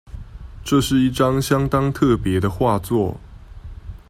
[0.63, 3.17] 這是一張相當特別的畫作